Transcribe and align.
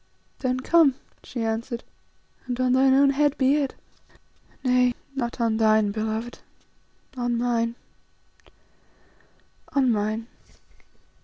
"Then 0.39 0.61
come," 0.61 0.95
she 1.23 1.43
answered, 1.43 1.83
"and 2.47 2.59
on 2.59 2.73
thine 2.73 2.95
own 2.95 3.11
head 3.11 3.37
be 3.37 3.53
it. 3.57 3.75
Nay, 4.63 4.95
not 5.15 5.39
on 5.39 5.57
thine 5.57 5.91
beloved, 5.91 6.39
on 7.15 7.37
mine, 7.37 7.75
on 9.69 9.91
mine." 9.91 10.25